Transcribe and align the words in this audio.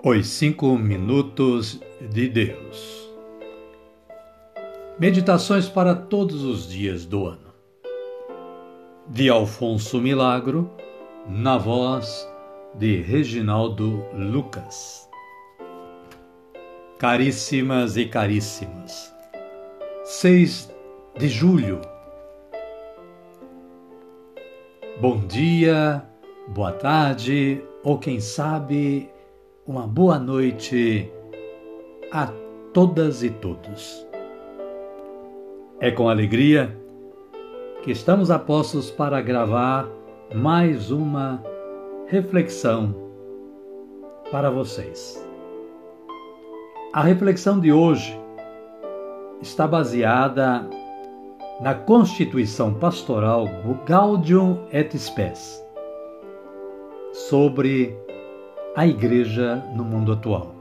Os 0.00 0.28
Cinco 0.28 0.78
Minutos 0.78 1.80
de 2.00 2.28
Deus. 2.28 3.10
Meditações 4.96 5.68
para 5.68 5.92
todos 5.92 6.44
os 6.44 6.68
dias 6.68 7.04
do 7.04 7.26
ano. 7.26 7.52
De 9.08 9.28
Alfonso 9.28 10.00
Milagro, 10.00 10.70
na 11.26 11.58
voz 11.58 12.30
de 12.76 13.00
Reginaldo 13.00 14.04
Lucas. 14.14 15.10
Caríssimas 16.96 17.96
e 17.96 18.06
caríssimos, 18.06 19.12
6 20.04 20.72
de 21.18 21.28
julho. 21.28 21.80
Bom 25.00 25.26
dia, 25.26 26.04
boa 26.46 26.70
tarde 26.70 27.60
ou 27.82 27.98
quem 27.98 28.20
sabe 28.20 29.10
uma 29.68 29.86
boa 29.86 30.18
noite 30.18 31.12
a 32.10 32.32
todas 32.72 33.22
e 33.22 33.28
todos. 33.28 34.08
É 35.78 35.90
com 35.90 36.08
alegria 36.08 36.74
que 37.82 37.90
estamos 37.90 38.30
a 38.30 38.38
postos 38.38 38.90
para 38.90 39.20
gravar 39.20 39.86
mais 40.34 40.90
uma 40.90 41.44
reflexão 42.06 42.94
para 44.30 44.50
vocês. 44.50 45.22
A 46.94 47.02
reflexão 47.02 47.60
de 47.60 47.70
hoje 47.70 48.18
está 49.42 49.68
baseada 49.68 50.66
na 51.60 51.74
Constituição 51.74 52.72
Pastoral 52.72 53.44
Gaudium 53.86 54.60
et 54.72 54.96
Spes 54.96 55.62
sobre 57.12 58.07
a 58.78 58.86
igreja 58.86 59.56
no 59.74 59.84
mundo 59.84 60.12
atual. 60.12 60.54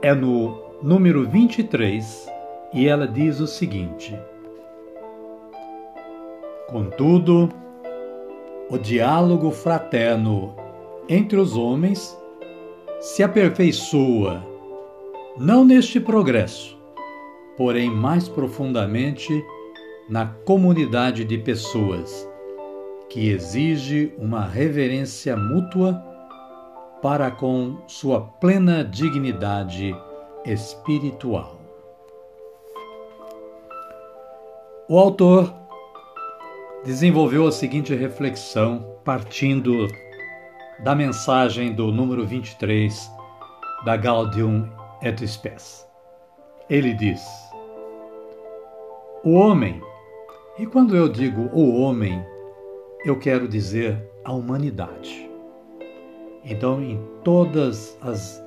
É 0.00 0.14
no 0.14 0.58
número 0.82 1.28
23 1.28 2.26
e 2.72 2.88
ela 2.88 3.06
diz 3.06 3.40
o 3.40 3.46
seguinte: 3.46 4.18
Contudo, 6.66 7.50
o 8.70 8.78
diálogo 8.78 9.50
fraterno 9.50 10.54
entre 11.10 11.36
os 11.36 11.58
homens 11.58 12.18
se 13.00 13.22
aperfeiçoa, 13.22 14.42
não 15.36 15.62
neste 15.62 16.00
progresso, 16.00 16.74
porém 17.54 17.90
mais 17.90 18.30
profundamente 18.30 19.44
na 20.08 20.24
comunidade 20.24 21.22
de 21.22 21.36
pessoas 21.36 22.32
que 23.08 23.28
exige 23.28 24.12
uma 24.18 24.44
reverência 24.44 25.36
mútua 25.36 26.02
para 27.02 27.30
com 27.30 27.78
sua 27.86 28.20
plena 28.20 28.82
dignidade 28.82 29.94
espiritual. 30.44 31.60
O 34.88 34.98
autor 34.98 35.54
desenvolveu 36.84 37.46
a 37.46 37.52
seguinte 37.52 37.94
reflexão 37.94 38.84
partindo 39.04 39.88
da 40.82 40.94
mensagem 40.94 41.74
do 41.74 41.92
número 41.92 42.26
23 42.26 43.10
da 43.84 43.96
Gaudium 43.96 44.68
et 45.02 45.26
Spes. 45.26 45.86
Ele 46.68 46.94
diz: 46.94 47.22
O 49.22 49.32
homem, 49.32 49.80
e 50.58 50.66
quando 50.66 50.96
eu 50.96 51.08
digo 51.08 51.48
o 51.52 51.80
homem, 51.80 52.24
eu 53.04 53.18
quero 53.18 53.46
dizer 53.46 54.02
a 54.24 54.32
humanidade. 54.32 55.30
Então, 56.42 56.82
em 56.82 56.98
todas 57.22 57.98
as 58.00 58.42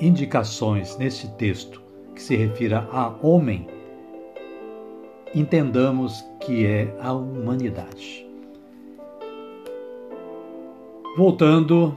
indicações 0.00 0.96
neste 0.96 1.28
texto 1.32 1.82
que 2.14 2.22
se 2.22 2.34
refira 2.34 2.88
a 2.90 3.14
homem, 3.22 3.66
entendamos 5.34 6.24
que 6.40 6.66
é 6.66 6.94
a 7.00 7.12
humanidade. 7.12 8.26
Voltando, 11.16 11.94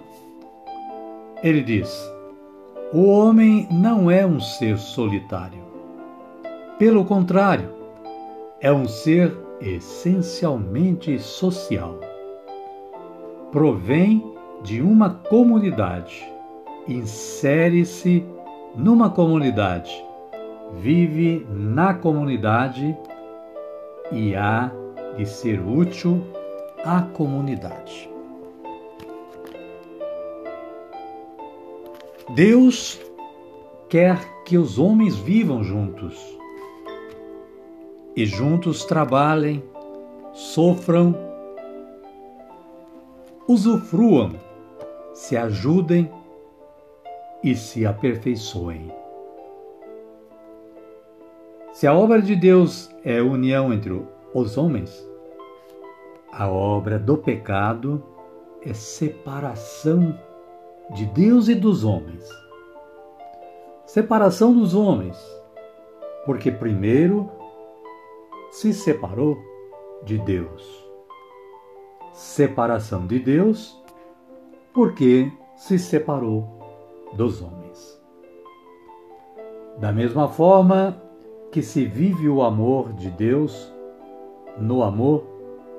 ele 1.41 1.63
diz: 1.63 1.89
o 2.93 3.05
homem 3.07 3.67
não 3.71 4.11
é 4.11 4.25
um 4.25 4.41
ser 4.41 4.77
solitário. 4.77 5.63
Pelo 6.77 7.05
contrário, 7.05 7.69
é 8.59 8.71
um 8.71 8.85
ser 8.85 9.44
essencialmente 9.61 11.19
social. 11.19 11.99
Provém 13.51 14.23
de 14.63 14.81
uma 14.81 15.09
comunidade, 15.09 16.25
insere-se 16.87 18.25
numa 18.75 19.09
comunidade, 19.09 19.91
vive 20.73 21.45
na 21.49 21.93
comunidade 21.93 22.97
e 24.11 24.35
há 24.35 24.71
de 25.17 25.25
ser 25.25 25.61
útil 25.61 26.21
à 26.83 27.01
comunidade. 27.01 28.09
Deus 32.33 32.99
quer 33.87 34.43
que 34.43 34.57
os 34.57 34.77
homens 34.77 35.15
vivam 35.15 35.63
juntos 35.63 36.34
e 38.15 38.25
juntos 38.25 38.85
trabalhem, 38.85 39.61
sofram, 40.31 41.15
usufruam, 43.47 44.39
se 45.13 45.35
ajudem 45.35 46.09
e 47.43 47.55
se 47.55 47.85
aperfeiçoem. 47.85 48.91
Se 51.73 51.85
a 51.85 51.93
obra 51.93 52.21
de 52.21 52.35
Deus 52.35 52.89
é 53.03 53.21
união 53.21 53.73
entre 53.73 54.01
os 54.33 54.57
homens, 54.57 55.05
a 56.31 56.47
obra 56.47 56.97
do 56.97 57.17
pecado 57.17 58.01
é 58.61 58.73
separação 58.73 60.17
de 60.93 61.05
Deus 61.07 61.49
e 61.49 61.55
dos 61.55 61.83
homens. 61.83 62.27
Separação 63.85 64.53
dos 64.53 64.73
homens, 64.73 65.17
porque 66.25 66.51
primeiro 66.51 67.29
se 68.55 68.73
separou 68.73 69.37
de 70.05 70.17
Deus. 70.17 70.89
Separação 72.13 73.05
de 73.05 73.19
Deus 73.19 73.77
porque 74.73 75.29
se 75.57 75.77
separou 75.77 76.47
dos 77.17 77.41
homens. 77.41 78.01
Da 79.77 79.91
mesma 79.91 80.29
forma 80.29 81.01
que 81.51 81.61
se 81.61 81.85
vive 81.85 82.29
o 82.29 82.41
amor 82.41 82.93
de 82.93 83.11
Deus 83.11 83.73
no 84.57 84.83
amor 84.83 85.25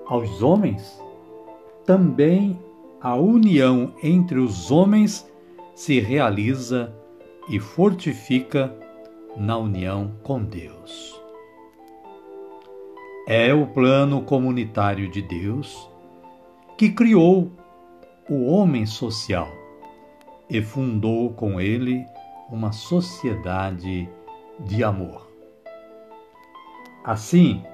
aos 0.07 0.43
homens, 0.43 1.03
também 1.87 2.61
a 3.01 3.17
união 3.17 3.95
entre 4.03 4.39
os 4.39 4.71
homens 4.71 5.27
se 5.75 5.99
realiza 5.99 6.95
e 7.49 7.59
fortifica 7.59 8.71
na 9.35 9.57
união 9.57 10.13
com 10.23 10.45
Deus. 10.45 11.26
É 13.29 13.53
o 13.53 13.67
plano 13.67 14.23
comunitário 14.23 15.11
de 15.11 15.21
Deus 15.21 15.91
que 16.79 16.91
criou 16.91 17.51
o 18.31 18.47
homem 18.47 18.87
social 18.87 19.49
e 20.49 20.63
fundou 20.63 21.33
com 21.33 21.61
ele 21.61 22.07
uma 22.49 22.71
sociedade 22.71 24.09
de 24.61 24.85
amor. 24.85 25.29
Assim, 27.05 27.65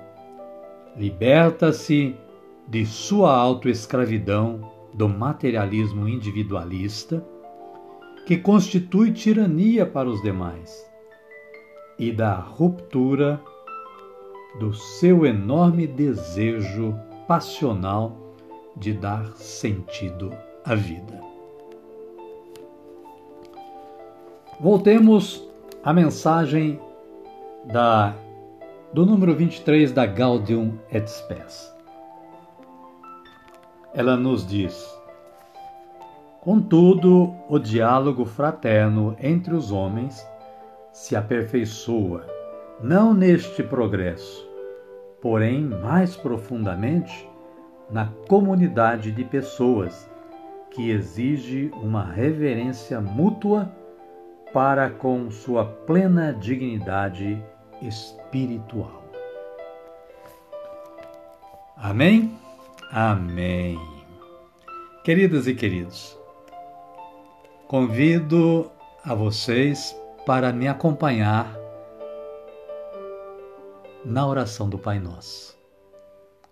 liberta-se 0.96 2.16
de 2.66 2.86
sua 2.86 3.36
autoescravidão 3.36 4.72
do 4.94 5.06
materialismo 5.06 6.08
individualista, 6.08 7.22
que 8.26 8.38
constitui 8.38 9.12
tirania 9.12 9.84
para 9.84 10.08
os 10.08 10.22
demais, 10.22 10.90
e 11.98 12.10
da 12.10 12.36
ruptura 12.36 13.38
do 14.58 14.72
seu 14.74 15.24
enorme 15.24 15.86
desejo 15.86 16.94
passional 17.26 18.16
de 18.76 18.92
dar 18.92 19.26
sentido 19.36 20.32
à 20.64 20.74
vida. 20.74 21.20
Voltemos 24.60 25.42
à 25.82 25.92
mensagem 25.92 26.80
da, 27.64 28.14
do 28.92 29.04
número 29.04 29.34
23 29.34 29.92
da 29.92 30.06
Gaudium 30.06 30.78
et 30.90 31.08
Spes. 31.08 31.74
Ela 33.94 34.16
nos 34.16 34.46
diz: 34.46 34.88
Contudo, 36.40 37.34
o 37.48 37.58
diálogo 37.58 38.24
fraterno 38.24 39.16
entre 39.20 39.54
os 39.54 39.72
homens 39.72 40.26
se 40.92 41.16
aperfeiçoa 41.16 42.41
não 42.80 43.12
neste 43.12 43.62
progresso, 43.62 44.48
porém 45.20 45.62
mais 45.62 46.16
profundamente 46.16 47.28
na 47.90 48.06
comunidade 48.28 49.12
de 49.12 49.24
pessoas 49.24 50.08
que 50.70 50.90
exige 50.90 51.70
uma 51.74 52.04
reverência 52.04 53.00
mútua 53.00 53.70
para 54.52 54.90
com 54.90 55.30
sua 55.30 55.64
plena 55.64 56.32
dignidade 56.32 57.42
espiritual. 57.80 59.02
Amém? 61.76 62.36
Amém. 62.90 63.78
Queridas 65.04 65.46
e 65.46 65.54
queridos, 65.54 66.16
convido 67.66 68.70
a 69.04 69.14
vocês 69.14 69.96
para 70.24 70.52
me 70.52 70.68
acompanhar 70.68 71.61
na 74.04 74.26
oração 74.26 74.68
do 74.68 74.78
Pai 74.78 74.98
Nosso, 74.98 75.56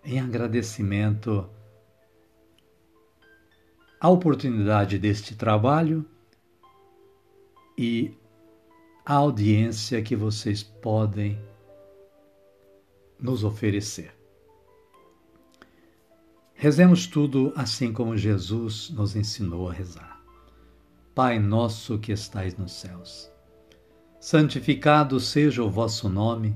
em 0.03 0.19
agradecimento 0.19 1.49
à 3.99 4.09
oportunidade 4.09 4.97
deste 4.97 5.35
trabalho 5.35 6.05
e 7.77 8.17
a 9.05 9.15
audiência 9.15 10.01
que 10.01 10.15
vocês 10.15 10.63
podem 10.63 11.39
nos 13.19 13.43
oferecer. 13.43 14.15
Rezemos 16.53 17.05
tudo 17.05 17.51
assim 17.55 17.91
como 17.91 18.15
Jesus 18.15 18.89
nos 18.91 19.15
ensinou 19.15 19.69
a 19.69 19.73
rezar. 19.73 20.21
Pai 21.13 21.37
nosso 21.37 21.99
que 21.99 22.11
estais 22.11 22.55
nos 22.55 22.71
céus, 22.71 23.29
santificado 24.19 25.19
seja 25.19 25.61
o 25.61 25.69
vosso 25.69 26.07
nome, 26.07 26.55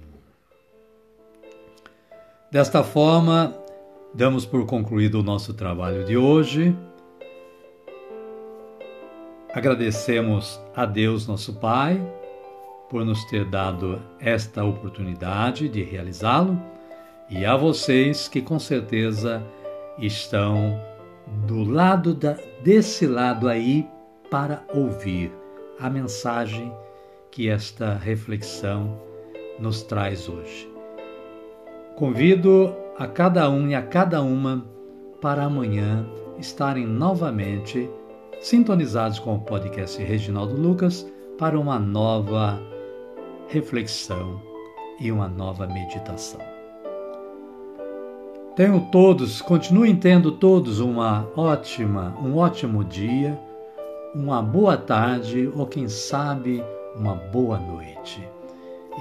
Desta 2.51 2.83
forma, 2.83 3.55
damos 4.13 4.45
por 4.45 4.65
concluído 4.65 5.21
o 5.21 5.23
nosso 5.23 5.53
trabalho 5.53 6.03
de 6.03 6.17
hoje. 6.17 6.75
Agradecemos 9.53 10.59
a 10.75 10.85
Deus, 10.85 11.25
nosso 11.25 11.53
Pai, 11.53 12.05
por 12.89 13.05
nos 13.05 13.23
ter 13.29 13.45
dado 13.45 14.01
esta 14.19 14.65
oportunidade 14.65 15.69
de 15.69 15.81
realizá-lo 15.81 16.61
e 17.29 17.45
a 17.45 17.55
vocês 17.55 18.27
que 18.27 18.41
com 18.41 18.59
certeza 18.59 19.41
estão 19.97 20.77
do 21.47 21.63
lado 21.63 22.13
da, 22.13 22.37
desse 22.61 23.07
lado 23.07 23.47
aí 23.47 23.87
para 24.29 24.61
ouvir 24.73 25.31
a 25.79 25.89
mensagem 25.89 26.69
que 27.31 27.47
esta 27.47 27.93
reflexão 27.93 28.99
nos 29.57 29.83
traz 29.83 30.27
hoje. 30.27 30.70
Convido 32.01 32.73
a 32.97 33.05
cada 33.05 33.47
um 33.47 33.67
e 33.67 33.75
a 33.75 33.81
cada 33.83 34.23
uma 34.23 34.65
para 35.21 35.43
amanhã 35.43 36.03
estarem 36.39 36.83
novamente 36.83 37.87
sintonizados 38.39 39.19
com 39.19 39.35
o 39.35 39.41
podcast 39.41 40.01
Reginaldo 40.01 40.59
Lucas 40.59 41.07
para 41.37 41.59
uma 41.59 41.77
nova 41.77 42.59
reflexão 43.49 44.41
e 44.99 45.11
uma 45.11 45.27
nova 45.27 45.67
meditação. 45.67 46.41
Tenham 48.55 48.79
todos, 48.89 49.39
continuem 49.39 49.95
tendo 49.95 50.31
todos 50.31 50.79
uma 50.79 51.29
ótima, 51.37 52.17
um 52.19 52.35
ótimo 52.35 52.83
dia 52.83 53.39
uma 54.15 54.41
boa 54.41 54.75
tarde 54.75 55.51
ou, 55.55 55.67
quem 55.67 55.87
sabe, 55.87 56.63
uma 56.95 57.13
boa 57.13 57.59
noite. 57.59 58.27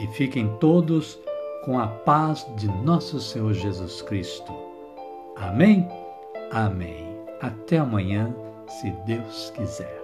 E 0.02 0.06
fiquem 0.08 0.54
todos 0.60 1.18
com 1.62 1.78
a 1.78 1.86
paz 1.86 2.46
de 2.56 2.68
nosso 2.68 3.20
Senhor 3.20 3.52
Jesus 3.52 4.02
Cristo. 4.02 4.52
Amém? 5.36 5.88
Amém. 6.50 7.06
Até 7.40 7.78
amanhã, 7.78 8.34
se 8.68 8.90
Deus 9.06 9.50
quiser. 9.54 9.99